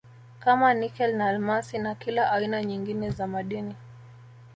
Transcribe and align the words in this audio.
kama 0.39 0.73
Nikel 0.73 1.15
na 1.15 1.27
almasi 1.27 1.77
na 1.79 1.95
kila 1.95 2.31
aina 2.31 2.63
nyingine 2.63 3.09
za 3.09 3.27
madini 3.27 3.75